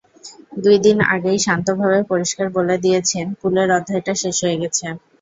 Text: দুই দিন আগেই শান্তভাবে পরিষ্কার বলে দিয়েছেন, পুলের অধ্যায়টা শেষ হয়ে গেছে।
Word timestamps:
দুই 0.63 0.77
দিন 0.85 0.97
আগেই 1.13 1.39
শান্তভাবে 1.45 1.99
পরিষ্কার 2.11 2.47
বলে 2.57 2.75
দিয়েছেন, 2.85 3.25
পুলের 3.39 3.69
অধ্যায়টা 3.77 4.13
শেষ 4.21 4.37
হয়ে 4.43 4.59
গেছে। 4.61 4.85